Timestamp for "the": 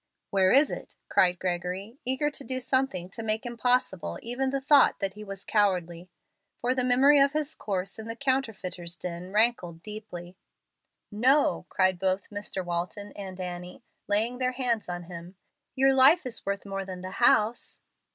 4.49-4.59, 6.73-6.83, 8.07-8.15, 17.01-17.11